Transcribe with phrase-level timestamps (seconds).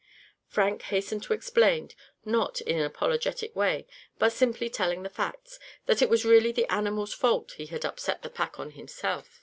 [0.47, 1.91] Frank hastened to explain,
[2.25, 3.85] not in an apologetic way,
[4.17, 8.23] but simply telling the facts, that it was really the animal's fault he had upset
[8.23, 9.39] the pack on himself.